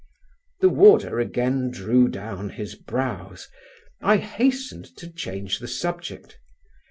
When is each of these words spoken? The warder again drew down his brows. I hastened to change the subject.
The 0.61 0.69
warder 0.69 1.19
again 1.19 1.69
drew 1.69 2.07
down 2.07 2.49
his 2.49 2.73
brows. 2.73 3.47
I 4.01 4.17
hastened 4.17 4.85
to 4.97 5.07
change 5.07 5.59
the 5.59 5.67
subject. 5.67 6.39